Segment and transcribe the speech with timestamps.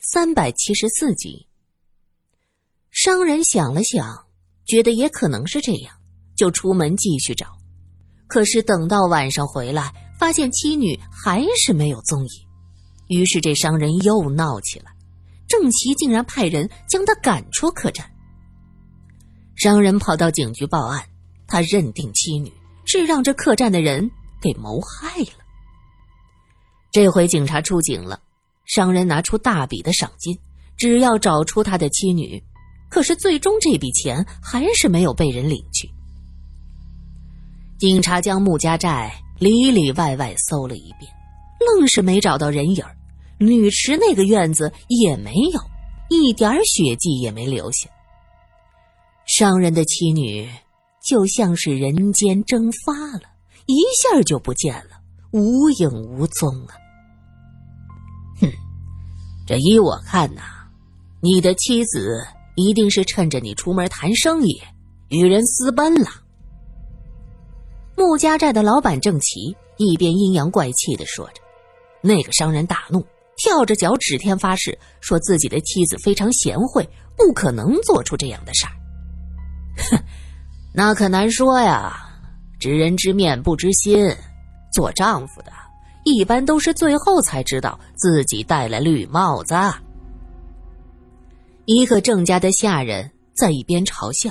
[0.00, 1.46] 三百七十四集。
[2.90, 4.26] 商人想了想，
[4.66, 5.94] 觉得也可能是这样，
[6.36, 7.46] 就出门继续找。
[8.26, 12.48] 可是等到晚上回来，发现妻女还是没有踪影。
[13.08, 14.92] 于是这商人又闹起来，
[15.48, 18.10] 郑奇竟然派人将他赶出客栈。
[19.56, 21.08] 商人跑到警局报案，
[21.46, 22.52] 他认定妻女
[22.84, 25.44] 是让这客栈的人给谋害了。
[26.92, 28.20] 这回警察出警了，
[28.68, 30.38] 商人拿出大笔的赏金，
[30.76, 32.40] 只要找出他的妻女。
[32.90, 35.90] 可是最终这笔钱还是没有被人领去。
[37.78, 41.10] 警察将穆家寨里里外外搜了一遍，
[41.60, 42.84] 愣是没找到人影
[43.38, 45.60] 女池那个院子也没有，
[46.10, 47.88] 一点血迹也没留下。
[49.26, 50.48] 商人的妻女
[51.02, 53.22] 就像是人间蒸发了，
[53.66, 56.74] 一下就不见了，无影无踪啊！
[59.48, 60.42] 这依我看呐，
[61.22, 62.22] 你的妻子
[62.54, 64.60] 一定是趁着你出门谈生意，
[65.08, 66.10] 与人私奔了。
[67.96, 71.40] 穆家寨的老板郑奇一边阴阳怪气的说着，
[72.02, 73.02] 那个商人大怒，
[73.38, 78.72] 跳着脚指天发誓，说自己的妻子非常贤惠，不可能做出这样的事儿。
[79.78, 80.04] 哼，
[80.74, 82.04] 那可难说呀。
[82.60, 84.14] 知人知面不知心，
[84.74, 85.50] 做丈夫的
[86.04, 89.54] 一般都是最后才知道自己戴了绿帽子。
[91.66, 94.30] 一个郑家的下人在一边嘲笑，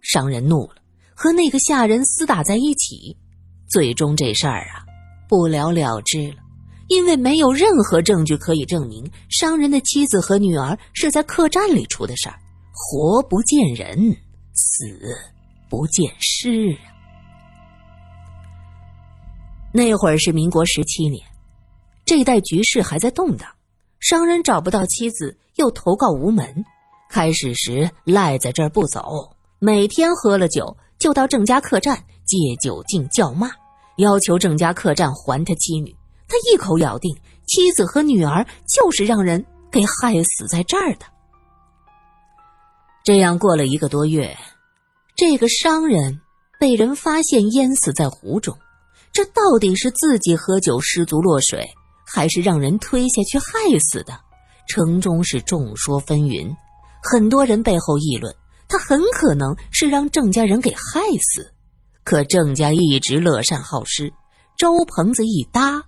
[0.00, 0.76] 商人怒了，
[1.14, 3.16] 和那个下人厮打在一起，
[3.68, 4.84] 最终这事儿啊
[5.28, 6.36] 不了了之了，
[6.88, 12.38] 因为没有任何证据可以证明商人的妻子和女儿是在客栈里出的事儿，
[12.72, 14.16] 活不见人。
[14.60, 14.84] 死
[15.70, 16.97] 不见尸啊！
[19.72, 21.22] 那会儿是民国十七年，
[22.04, 23.48] 这一代局势还在动荡，
[24.00, 26.64] 商人找不到妻子，又投告无门。
[27.10, 33.50] 开始时赖在这儿不走，每天喝了酒就到郑家客栈借酒劲叫骂，
[33.96, 35.94] 要求郑家客栈还他妻女。
[36.26, 41.06] 他一口咬定妻子和女儿就是让人给害死在这儿的。
[43.04, 44.36] 这样过了一个多月，
[45.16, 46.20] 这个商人
[46.60, 48.54] 被人发现淹死在湖中。
[49.18, 51.68] 这到底是自己喝酒失足落水，
[52.06, 54.16] 还是让人推下去害死的？
[54.68, 56.54] 城中是众说纷纭，
[57.02, 58.32] 很多人背后议论
[58.68, 61.52] 他很可能是让郑家人给害死。
[62.04, 64.12] 可郑家一直乐善好施，
[64.56, 65.82] 周棚子一搭，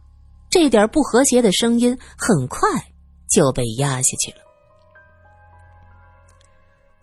[0.51, 2.69] 这点不和谐的声音很快
[3.31, 4.39] 就被压下去了。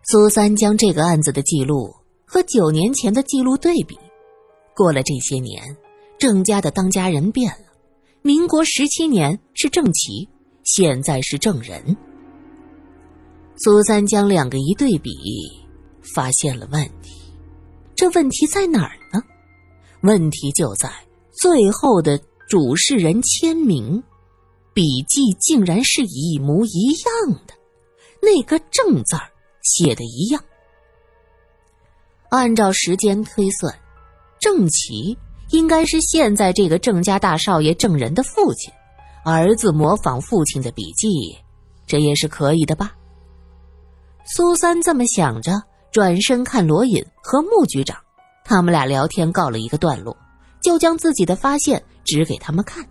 [0.03, 1.95] 苏三将这个案子的记录
[2.25, 3.97] 和九年前的记录对比，
[4.75, 5.63] 过了这些年，
[6.19, 7.65] 郑家的当家人变了。
[8.21, 10.27] 民国十七年是郑琦，
[10.63, 11.95] 现在是郑仁。
[13.57, 15.11] 苏三将两个一对比，
[16.15, 17.33] 发现了问题。
[17.95, 19.23] 这问题在哪儿呢？
[20.01, 20.91] 问题就在
[21.31, 24.03] 最后的主事人签名，
[24.73, 27.53] 笔迹竟然是一模一样的，
[28.21, 29.31] 那个“郑”字儿。
[29.63, 30.41] 写的一样。
[32.29, 33.77] 按照时间推算，
[34.39, 35.17] 郑琦
[35.49, 38.71] 应该是现在这个郑家大少爷郑仁的父亲。
[39.23, 41.07] 儿子模仿父亲的笔记，
[41.85, 42.93] 这也是可以的吧？
[44.25, 45.51] 苏三这么想着，
[45.91, 47.97] 转身看罗隐和穆局长，
[48.43, 50.15] 他们俩聊天告了一个段落，
[50.61, 52.85] 就将自己的发现指给他们看。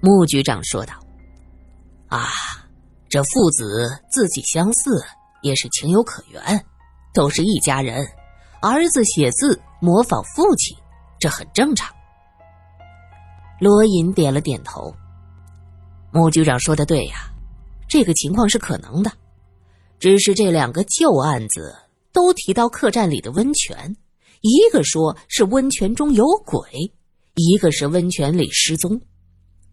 [0.00, 0.94] 穆局长说道
[2.08, 2.28] ：“啊。”
[3.06, 5.00] 这父子字迹相似，
[5.40, 6.42] 也是情有可原，
[7.12, 8.04] 都是一家人。
[8.60, 10.76] 儿子写字模仿父亲，
[11.24, 11.90] 这很正常。
[13.58, 14.94] 罗隐点了点头。
[16.12, 17.32] 穆局长说的对呀，
[17.88, 19.10] 这个情况是可能的。
[19.98, 21.74] 只是这两个旧案子
[22.12, 23.96] 都提到客栈里的温泉，
[24.42, 26.92] 一个说是温泉中有鬼，
[27.36, 29.00] 一个是温泉里失踪。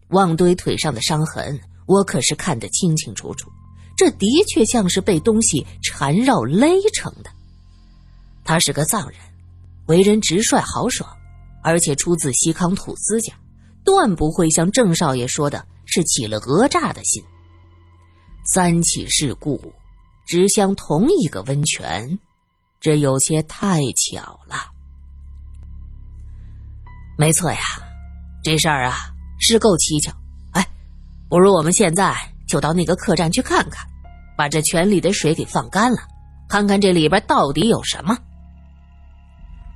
[0.08, 1.60] 旺堆腿上的伤痕。
[1.86, 3.50] 我可是看得清清楚楚，
[3.94, 7.30] 这的确像是被东西缠绕勒成的。
[8.42, 9.18] 他是个藏人，
[9.88, 11.14] 为人直率豪爽，
[11.62, 13.32] 而且出自西康土司家，
[13.84, 17.22] 断不会像郑少爷说的是起了讹诈的心。
[18.44, 19.72] 三起事故，
[20.26, 22.18] 指向同一个温泉，
[22.80, 24.56] 这有些太巧了。
[27.16, 27.58] 没错呀，
[28.42, 28.96] 这事儿啊
[29.38, 30.12] 是够蹊跷。
[30.52, 30.66] 哎
[31.28, 32.14] 不如我们现在
[32.48, 33.86] 就到那个客栈去看看，
[34.36, 35.98] 把这泉里的水给放干了，
[36.48, 38.18] 看看这里边到底有什么。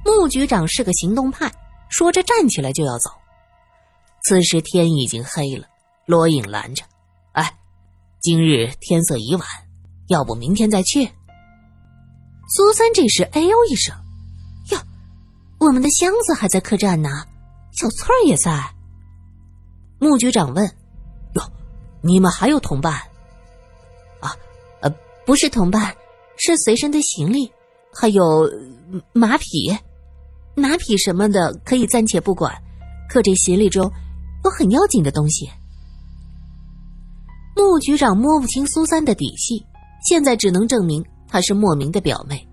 [0.05, 1.53] 穆局长是个行动派，
[1.89, 3.11] 说着站起来就要走。
[4.23, 5.67] 此时天已经黑了，
[6.05, 6.85] 罗隐拦着
[7.33, 7.57] ：“哎，
[8.21, 9.47] 今日天色已晚，
[10.09, 11.09] 要不明天再去？
[12.49, 13.95] 苏三这时哎呦一声
[14.73, 14.79] ：“哟，
[15.59, 17.09] 我们的箱子还在客栈呢，
[17.73, 18.73] 小翠儿也在。”
[19.99, 20.67] 穆局长问
[21.35, 21.53] ：“哟，
[22.03, 22.95] 你们还有同伴？”
[24.21, 24.37] 啊，
[24.81, 24.91] 呃，
[25.25, 25.97] 不是同伴，
[26.37, 27.53] 是随身的行李，
[27.93, 28.51] 还有
[29.13, 29.77] 马匹、
[30.57, 32.53] 拿匹什么的，可以暂且不管。
[33.09, 33.91] 可这行李中
[34.45, 35.49] 有很要紧的东西。
[37.55, 39.65] 穆局长摸不清苏三的底细，
[40.03, 41.05] 现在只能证明。
[41.29, 42.47] 她是莫名的表妹，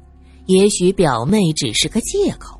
[0.47, 2.59] 也许表妹只是个借口，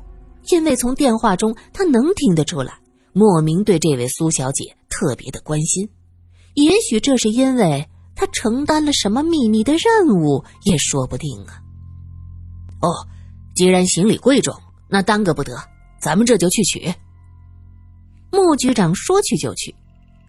[0.50, 2.78] 因为从电话中他能听得出来，
[3.12, 5.88] 莫名对这位苏小姐特别的关心。
[6.54, 11.60] 也许这是因为他承担了什么秘密的任务，也说不定啊。
[12.80, 13.08] 哦，
[13.54, 14.54] 既然行李贵重，
[14.94, 15.52] 那耽搁不得，
[16.00, 16.94] 咱们这就去取。
[18.30, 19.74] 穆局长说去就去，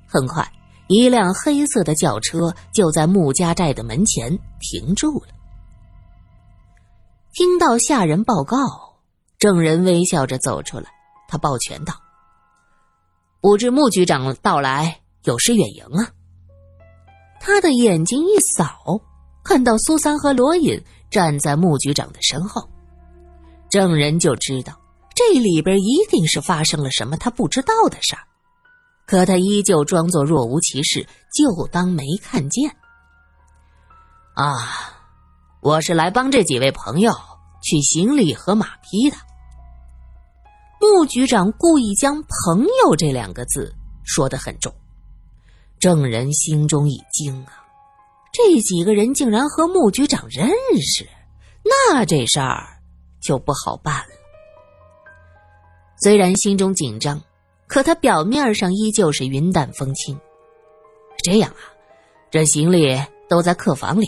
[0.08, 0.52] 很快，
[0.88, 5.28] 一辆黑色的轿车就在穆家寨的门前停住了。
[7.32, 8.58] 听到下人报告，
[9.38, 10.86] 证人微笑着走出来。
[11.28, 11.94] 他抱拳道
[13.40, 16.10] ：“不知穆局长到来有失远迎啊。”
[17.40, 19.00] 他的眼睛一扫，
[19.44, 22.68] 看到苏三和罗隐站在穆局长的身后，
[23.76, 24.74] 证人就知道
[25.14, 28.22] 这里边一定是发生了什么他不知道的事儿。
[29.06, 32.74] 可他依旧装作若无其事，就当没看见。
[34.34, 34.94] 啊。
[35.60, 37.12] 我是来帮这几位朋友
[37.62, 39.18] 取行李和马匹的。
[40.80, 43.74] 穆局长故意将“朋友”这两个字
[44.06, 44.74] 说得很重，
[45.80, 47.66] 证人心中一惊啊！
[48.32, 50.48] 这几个人竟然和穆局长认
[50.82, 51.06] 识，
[51.64, 52.75] 那这事儿
[53.26, 54.16] 就不好办了。
[55.98, 57.20] 虽然心中紧张，
[57.68, 60.20] 可他表面上依旧是云淡风轻。
[61.24, 61.74] 这样啊，
[62.30, 64.06] 这行李都在客房里，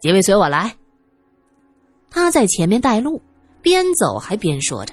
[0.00, 0.76] 几位随我来。
[2.10, 3.22] 他在前面带路，
[3.62, 4.92] 边走还边说着：“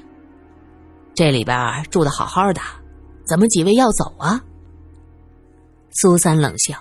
[1.15, 2.62] 这里边住的好好的，
[3.25, 4.44] 怎么几位要走啊？”
[5.89, 6.75] 苏三冷笑：“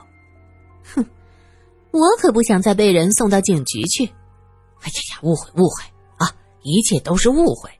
[0.94, 1.06] 哼，
[1.92, 4.04] 我可不想再被人送到警局去。
[4.82, 5.84] ”“哎呀呀，误会误会，
[6.66, 7.70] 一切都是误会。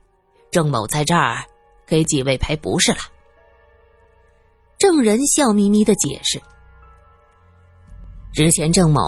[0.49, 1.43] 郑某在这儿
[1.85, 2.99] 给几位赔不是了。”
[4.79, 6.41] 证人笑眯眯的解释
[8.33, 9.01] ：“之前郑某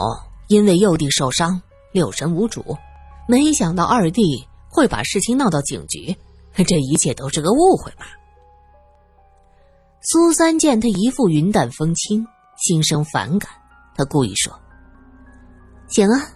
[0.50, 1.62] 因为幼弟受伤，
[1.94, 2.78] 六神无主。”
[3.26, 6.16] 没想到二弟会把事情闹到警局，
[6.68, 8.06] 这一切都是个误会嘛。
[10.02, 12.26] 苏三见他一副云淡风轻，
[12.58, 13.52] 心生反感，
[13.96, 14.52] 他故意说
[15.90, 16.28] ：“行啊，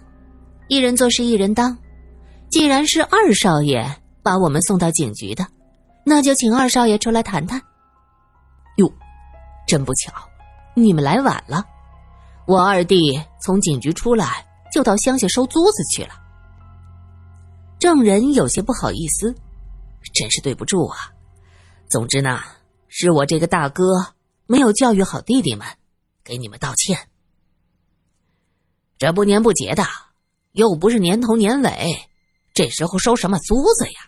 [0.68, 1.76] 一人做事一人当。
[2.54, 3.84] 既然是二少爷
[4.22, 5.44] 把我们送到警局的，
[6.04, 7.60] 那就请二少爷出来谈谈。”
[8.78, 8.88] 哟，
[9.66, 10.12] 真不巧，
[10.76, 11.66] 你们来晚了。
[12.46, 16.10] 我二弟从警局出来就到乡下收租子去了。
[17.80, 19.34] 证人有些不好意思，
[20.14, 21.10] 真是对不住啊。
[21.90, 22.38] 总之呢，
[22.86, 24.14] 是我这个大哥
[24.46, 25.66] 没有教育好弟弟们，
[26.22, 27.08] 给你们道歉。
[28.96, 29.82] 这不年不节的，
[30.52, 32.08] 又不是年头年尾，
[32.54, 34.00] 这时候收什么租子呀？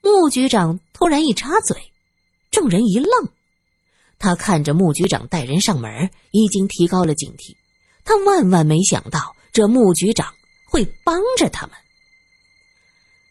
[0.00, 1.76] 穆局长突然一插嘴，
[2.50, 3.28] 众人一愣，
[4.18, 7.56] 他看着穆局长带人上门，已经提高了警惕。
[8.04, 10.32] 他万万没想到，这穆局长
[10.70, 11.76] 会帮着他们。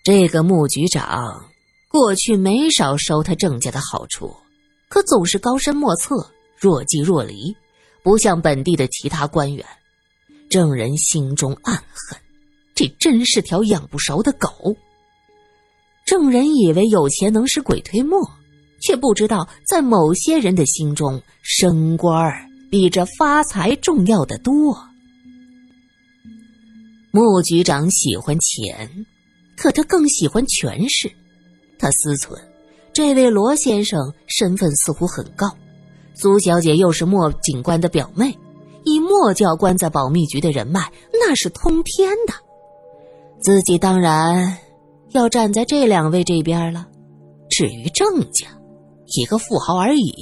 [0.04, 1.50] 这个穆局长
[1.88, 4.36] 过去没少收他郑家的好处，
[4.90, 7.56] 可总是高深莫测、若即若离，
[8.04, 9.66] 不像本地的其他官员。
[10.50, 12.20] 证人心中暗恨，
[12.82, 14.76] 这真是条养不熟的狗。
[16.04, 18.20] 众人以为有钱能使鬼推磨，
[18.82, 22.34] 却不知道在某些人的心中，升官
[22.72, 24.76] 比这发财重要的多。
[27.12, 29.06] 穆局长喜欢钱。
[29.56, 31.12] 可他更喜欢权势，
[31.78, 32.36] 他思忖，
[32.94, 35.56] 这位罗先生身份似乎很高，
[36.16, 38.36] 苏小姐又是莫警官的表妹，
[38.86, 42.34] 以莫教官在保密局的人脉，那是通天的。
[43.42, 44.58] 自己当然
[45.10, 46.88] 要站在这两位这边了。
[47.50, 48.48] 至于郑家，
[49.18, 50.14] 一个富豪而已，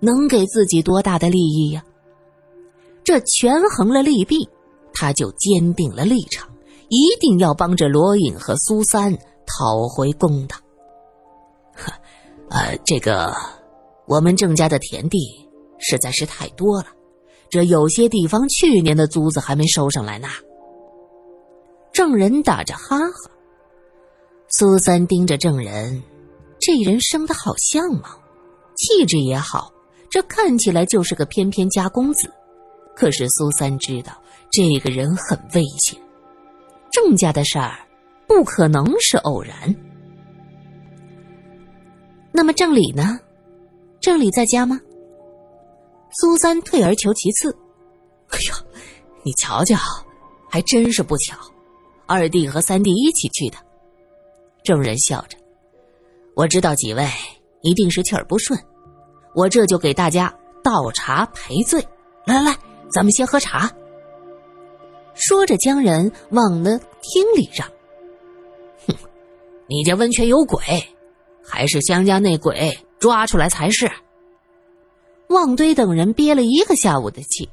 [0.00, 1.84] 能给自己多大的利益呀？
[3.04, 4.48] 这权衡了利弊，
[4.94, 6.48] 他就坚定了立场。
[6.88, 9.12] 一定要帮着罗隐和苏三
[9.46, 10.56] 讨回公道。
[11.74, 11.92] 呵，
[12.50, 13.34] 呃，这个
[14.06, 15.18] 我们郑家的田地
[15.78, 16.86] 实在是太多了，
[17.48, 20.28] 这有些地方去年的租子还没收上来呢。
[21.92, 23.30] 证人打着哈哈，
[24.48, 26.02] 苏三盯着证人，
[26.58, 28.02] 这人生的好相貌，
[28.76, 29.70] 气质也好，
[30.10, 32.32] 这看起来就是个翩翩家公子。
[32.94, 34.12] 可是苏三知道
[34.50, 35.98] 这个人很危险，
[36.90, 37.78] 郑家的事儿
[38.26, 39.74] 不可能是偶然。
[42.32, 43.20] 那么郑理呢？
[44.00, 44.80] 郑理在家吗？
[46.10, 47.54] 苏三退而求其次。
[48.28, 48.54] 哎呦，
[49.22, 49.76] 你瞧瞧，
[50.48, 51.36] 还真是不巧，
[52.06, 53.56] 二弟和三弟一起去的。
[54.64, 55.36] 众人笑着，
[56.34, 57.06] 我知道几位
[57.62, 58.58] 一定是气儿不顺，
[59.34, 60.32] 我这就给大家
[60.62, 61.84] 倒茶赔罪。
[62.24, 62.56] 来来来，
[62.90, 63.70] 咱们先喝茶。
[65.14, 67.68] 说着，将人往了厅里让。
[68.86, 68.94] 哼，
[69.68, 70.62] 你家温泉有鬼，
[71.44, 73.90] 还是江家那鬼抓出来才是。
[75.28, 77.48] 旺堆等人憋了一个下午的气，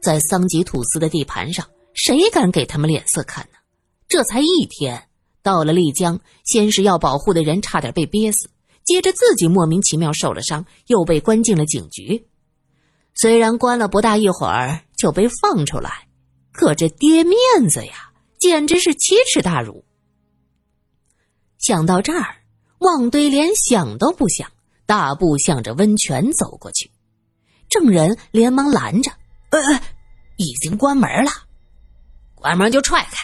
[0.00, 3.58] 在桑吉土司的地盘上，谁敢给他们脸色看呢？
[4.14, 5.08] 这才一天，
[5.42, 8.48] 到了丽江，先是要保护的人差点被憋死，
[8.84, 12.24] 接着自己莫名其妙受了伤，又被关进了警局。
[13.16, 16.06] 虽然关了不大一会儿就被放出来，
[16.52, 17.36] 可这跌面
[17.68, 19.84] 子呀，简直是奇耻大辱。
[21.58, 22.36] 想到这儿，
[22.78, 24.48] 旺堆连想都不想，
[24.86, 26.88] 大步向着温泉走过去。
[27.68, 29.10] 证人连忙拦着
[29.50, 29.60] ：“呃，
[30.36, 31.32] 已经关门了，
[32.36, 33.16] 关门就踹开。”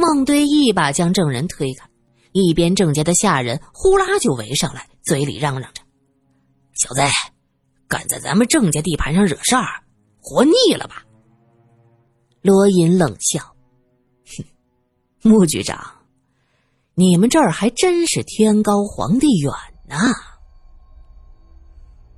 [0.00, 1.86] 孟堆一把将证人推开，
[2.32, 5.82] 一边郑家的下人呼啦就围上来，嘴里嚷嚷着
[6.74, 7.02] ：“小子，
[7.86, 9.84] 敢在咱们郑家地盘上惹事儿，
[10.20, 11.04] 活腻了吧？”
[12.40, 13.54] 罗隐冷笑
[14.24, 14.44] ：“哼，
[15.22, 15.78] 穆局长，
[16.94, 19.52] 你们这儿还真是天高皇帝远
[19.86, 19.96] 呐！”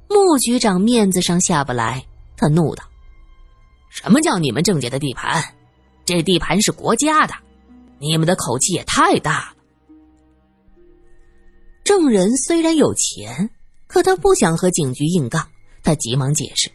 [0.08, 2.84] 穆局长面子上下不来，他怒道
[3.90, 5.42] ：“什么叫你们郑家的地盘？
[6.04, 7.34] 这地盘是国家的，
[8.02, 9.56] 你们的口气也太大了。”
[11.84, 13.48] 郑人虽然有钱，
[13.86, 15.48] 可他不想和警局硬杠，
[15.82, 16.70] 他急忙解释：“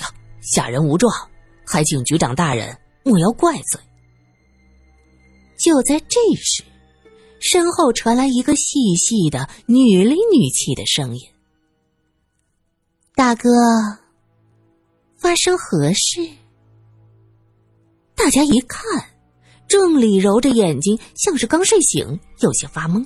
[0.00, 0.06] 呀，
[0.40, 1.12] 下人无状，
[1.66, 3.80] 还请局长大人莫要怪罪。”
[5.58, 6.62] 就在这时，
[7.40, 11.22] 身后传来一个细细的、女里女气的声音。
[13.14, 13.50] 大哥，
[15.16, 16.28] 发生何事？
[18.14, 18.82] 大家一看，
[19.68, 23.04] 郑理揉着眼睛，像是刚睡醒，有些发懵。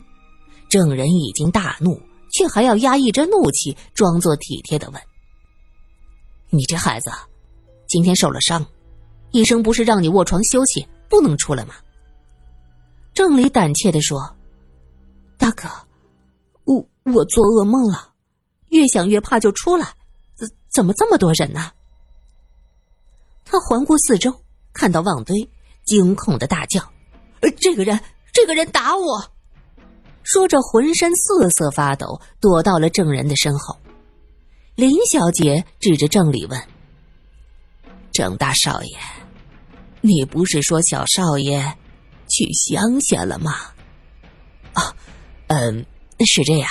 [0.69, 2.01] 郑人已经大怒，
[2.33, 5.03] 却还要压抑着怒气，装作体贴的问
[6.51, 7.11] ：“你这孩子，
[7.87, 8.65] 今天受了伤，
[9.33, 11.75] 医生不是让你卧床休息，不能出来吗？”
[13.13, 14.35] 郑理胆怯的说
[15.37, 15.69] ：“大哥，
[16.65, 18.13] 我我做噩梦了，
[18.69, 19.89] 越想越怕，就出来。”
[20.73, 21.71] 怎么这么多人呢？
[23.45, 24.35] 他环顾四周，
[24.73, 25.47] 看到旺堆，
[25.85, 26.81] 惊恐的大叫
[27.41, 27.99] ：“呃这个人，
[28.33, 29.25] 这个人打我！”
[30.23, 33.77] 说着，浑身瑟瑟发抖，躲到了郑人的身后。
[34.75, 36.63] 林小姐指着郑理问
[38.13, 38.97] ：“郑大少爷，
[40.01, 41.77] 你不是说小少爷
[42.29, 43.55] 去乡下了吗
[44.75, 44.95] ？”“啊，
[45.49, 45.85] 嗯，
[46.25, 46.71] 是这样。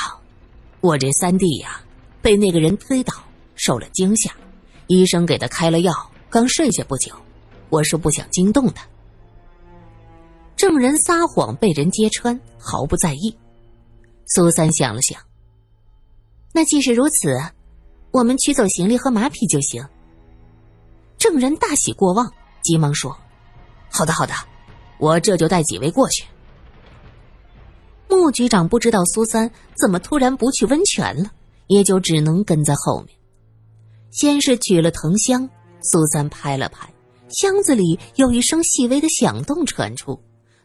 [0.80, 1.82] 我这三弟呀，
[2.22, 3.14] 被那个人推倒。”
[3.54, 4.34] 受了惊吓，
[4.88, 5.94] 医生给他开了药，
[6.32, 7.14] 刚睡下不久。
[7.70, 8.84] 我是不想惊动他。
[10.72, 13.36] 证人撒谎被人揭穿，毫不在意。
[14.26, 15.20] 苏三想了想，
[16.54, 17.38] 那既是如此，
[18.12, 19.86] 我们取走行李和马匹就行。
[21.18, 22.32] 证人大喜过望，
[22.64, 23.14] 急忙说
[23.92, 24.34] ：“好的，好的，
[24.98, 26.24] 我这就带几位过去。”
[28.08, 31.30] 穆局长不知道苏三怎么突然不去温泉了，
[31.68, 33.10] 也就只能跟在后面。
[34.10, 35.50] 先是取了藤箱，
[35.82, 36.90] 苏三拍了拍
[37.28, 40.18] 箱子里，有一声细微的响动传出。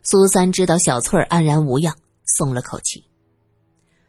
[0.08, 3.04] 苏三知道小翠儿安然无恙，松了口气。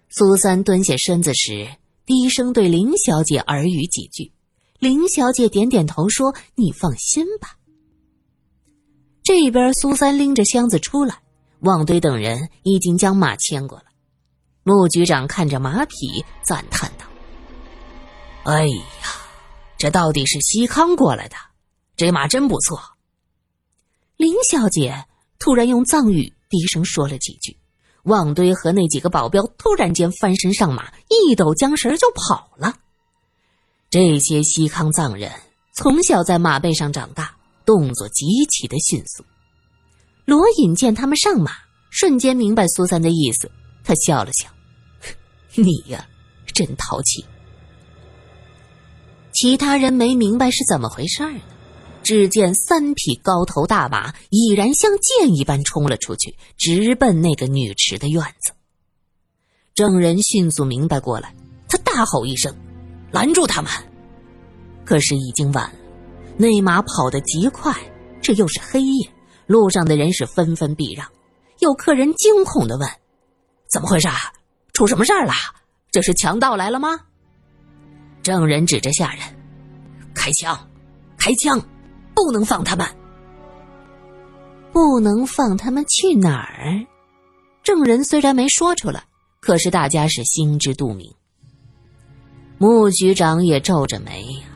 [0.10, 1.68] 苏三蹲下身子时，
[2.06, 4.32] 低声对林小姐耳语几句。
[4.78, 7.58] 林小姐点点头说：“你放心吧。”
[9.26, 11.20] 这边苏三拎着箱子出来，
[11.62, 13.86] 旺堆等人已经将马牵过了。
[14.62, 17.08] 穆局长看着马匹，赞叹道
[18.46, 18.84] ：“哎呀！”
[19.80, 21.36] 这到底是西康过来的，
[21.96, 22.80] 这马真不错。
[24.16, 25.06] 林小姐
[25.40, 27.56] 突然用藏语低声说了几句，
[28.04, 32.76] 旺堆和那几个保镖突然间翻身上马，一抖缰绳就跑了。
[33.90, 35.32] 这些西康藏人
[35.74, 39.24] 从小在马背上长大，动作极其的迅速。
[40.26, 41.52] 罗隐见他们上马，
[41.90, 43.50] 瞬间明白苏三的意思，
[43.84, 44.50] 他笑了笑
[45.56, 46.06] ：“你呀，
[46.54, 47.24] 真淘气。”
[49.32, 51.42] 其他人没明白是怎么回事儿呢，
[52.08, 58.54] 只见三匹高头大马已然像箭一般冲了出去，直奔那个女池的院子。
[59.76, 61.36] 证人迅速明白过来，
[61.68, 62.56] 他大吼一声
[63.12, 63.70] ：“拦住他们！”
[64.88, 65.76] 可是已经晚了，
[66.38, 67.76] 那马跑得极快，
[68.22, 69.10] 这又是黑夜，
[69.46, 71.06] 路上的人是纷纷避让。
[71.60, 72.90] 有客人惊恐的问
[73.70, 74.08] ：“怎么回事？
[74.72, 75.34] 出什么事儿了？
[75.92, 76.98] 这是强盗来了吗？”
[78.24, 79.22] 证人指着下人
[80.16, 80.58] ：“开枪，
[81.18, 81.62] 开枪，
[82.18, 82.84] 不能放他们，
[84.74, 86.84] 不能放他们去哪儿？”
[87.62, 89.04] 证人虽然没说出来，
[89.40, 91.14] 可是大家是心知肚明。
[92.58, 94.48] 穆局长也皱着眉呀，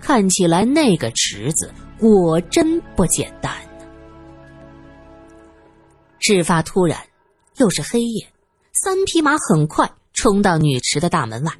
[0.00, 3.52] 看起来那个池子果真不简单。
[6.20, 6.96] 事发突然，
[7.56, 8.24] 又是黑夜，
[8.72, 11.52] 三匹马很快冲到女池的大门外。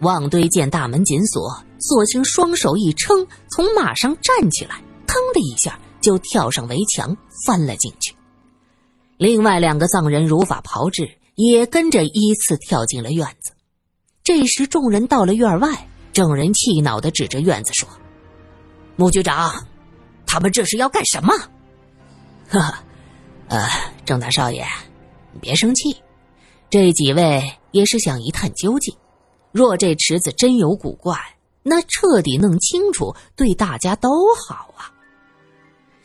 [0.00, 8.14] 望堆见大门紧锁，索性双手一撑，从马上站起来，腾的一下就跳上围墙，翻了进去。
[9.16, 13.52] 另外两个藏人如法炮制，也跟着依次跳进了院子。
[14.22, 17.88] 这时，众人到了院外，证人气恼的指着院子说
[18.96, 19.66] ：“穆局长，
[20.26, 21.32] 他们这是要干什么
[22.48, 22.74] ？”“呵呵，
[23.48, 23.68] 呃，
[24.04, 24.66] 郑大少爷，
[25.32, 25.96] 你别生气，
[26.68, 28.94] 这几位也是想一探究竟。
[29.56, 31.18] 若这池子真有古怪，
[31.62, 34.92] 那彻底弄清楚，对大家都好啊。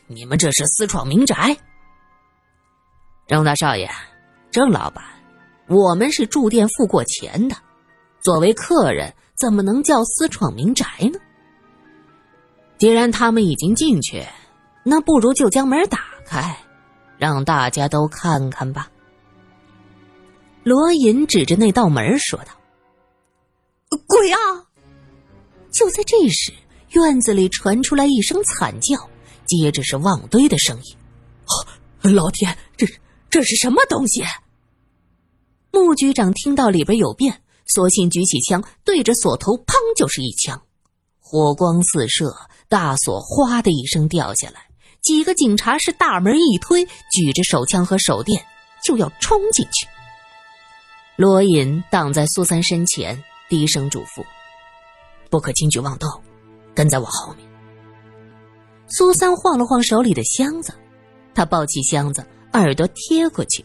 [0.06, 1.54] 你们这是私闯民宅。”
[3.28, 3.90] 郑大少爷，
[4.50, 5.04] 郑老板，
[5.68, 7.54] 我们是住店付过钱的。
[8.22, 11.18] 作为客人，怎么能叫私闯民宅呢？
[12.78, 14.24] 既然他们已经进去，
[14.82, 16.56] 那不如就将门打开，
[17.18, 18.90] 让大家都看看吧。
[20.62, 22.52] 罗隐指着那道门说道
[24.06, 24.38] ：“鬼啊！”
[25.72, 26.52] 就在这时，
[26.90, 28.96] 院子里传出来一声惨叫，
[29.46, 30.96] 接着是旺堆的声音
[32.14, 32.86] ：“老天，这
[33.30, 34.22] 这是什么东西？”
[35.72, 37.42] 穆局长听到里边有变。
[37.64, 40.60] 索性举起枪，对着锁头，砰就是一枪，
[41.20, 42.36] 火光四射，
[42.68, 44.66] 大锁哗的一声掉下来。
[45.00, 48.44] 几个警察是大门一推，举着手枪和手电
[48.84, 49.86] 就要冲进去。
[51.16, 54.24] 罗隐挡在苏三身前，低声嘱咐
[55.28, 56.08] ：“不可轻举妄动，
[56.74, 57.46] 跟在我后面。”
[58.88, 60.72] 苏三晃了晃手里的箱子，
[61.34, 63.62] 他抱起箱子，耳朵贴过去，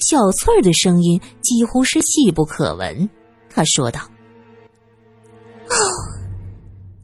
[0.00, 3.08] 小翠儿的声音几乎是细不可闻。
[3.48, 4.00] 他说道
[5.70, 5.76] ：“哦，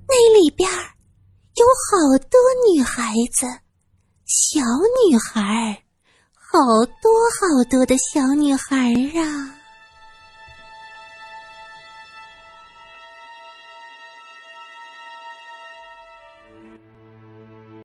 [0.09, 2.41] 那里边有好多
[2.75, 3.47] 女孩子，
[4.27, 4.61] 小
[5.09, 5.85] 女孩，
[6.35, 6.59] 好
[7.01, 9.55] 多好多的小女孩啊！”